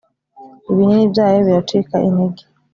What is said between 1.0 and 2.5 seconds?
byayo biracika intege